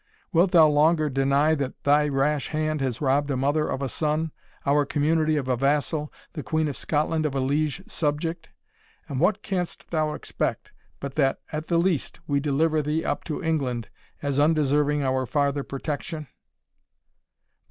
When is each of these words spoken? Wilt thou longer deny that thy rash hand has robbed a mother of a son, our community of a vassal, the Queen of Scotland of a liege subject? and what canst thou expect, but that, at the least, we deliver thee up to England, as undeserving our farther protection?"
Wilt 0.33 0.49
thou 0.49 0.67
longer 0.67 1.11
deny 1.11 1.53
that 1.53 1.83
thy 1.83 2.07
rash 2.07 2.47
hand 2.47 2.81
has 2.81 3.01
robbed 3.01 3.29
a 3.29 3.37
mother 3.37 3.67
of 3.67 3.83
a 3.83 3.87
son, 3.87 4.31
our 4.65 4.83
community 4.83 5.35
of 5.37 5.47
a 5.47 5.55
vassal, 5.55 6.11
the 6.33 6.41
Queen 6.41 6.67
of 6.67 6.75
Scotland 6.75 7.23
of 7.23 7.35
a 7.35 7.39
liege 7.39 7.83
subject? 7.87 8.49
and 9.07 9.19
what 9.19 9.43
canst 9.43 9.91
thou 9.91 10.15
expect, 10.15 10.71
but 10.99 11.13
that, 11.13 11.39
at 11.51 11.67
the 11.67 11.77
least, 11.77 12.19
we 12.25 12.39
deliver 12.39 12.81
thee 12.81 13.05
up 13.05 13.23
to 13.25 13.43
England, 13.43 13.89
as 14.23 14.39
undeserving 14.39 15.03
our 15.03 15.27
farther 15.27 15.61
protection?" 15.61 16.27